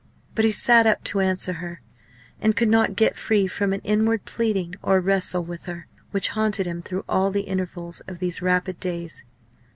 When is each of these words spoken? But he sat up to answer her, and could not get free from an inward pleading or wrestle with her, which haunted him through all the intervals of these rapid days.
But 0.33 0.45
he 0.45 0.51
sat 0.51 0.87
up 0.87 1.03
to 1.03 1.19
answer 1.19 1.53
her, 1.53 1.83
and 2.41 2.55
could 2.55 2.69
not 2.69 2.95
get 2.95 3.15
free 3.15 3.45
from 3.45 3.71
an 3.71 3.81
inward 3.83 4.25
pleading 4.25 4.73
or 4.81 4.99
wrestle 4.99 5.43
with 5.45 5.65
her, 5.65 5.85
which 6.09 6.29
haunted 6.29 6.65
him 6.65 6.81
through 6.81 7.05
all 7.07 7.29
the 7.29 7.41
intervals 7.41 7.99
of 8.07 8.17
these 8.17 8.41
rapid 8.41 8.79
days. 8.79 9.23